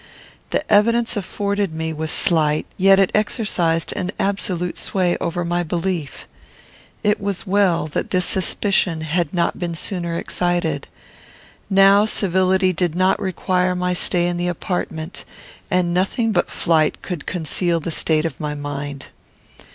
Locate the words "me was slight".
1.75-2.65